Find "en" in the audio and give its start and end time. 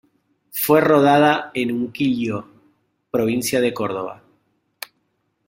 1.53-1.71